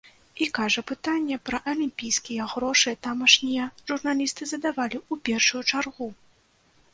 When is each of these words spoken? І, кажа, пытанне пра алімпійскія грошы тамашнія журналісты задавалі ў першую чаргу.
І, 0.43 0.45
кажа, 0.57 0.81
пытанне 0.91 1.35
пра 1.49 1.59
алімпійскія 1.73 2.47
грошы 2.53 2.95
тамашнія 3.09 3.67
журналісты 3.93 4.43
задавалі 4.55 4.97
ў 5.11 5.21
першую 5.31 5.63
чаргу. 5.71 6.09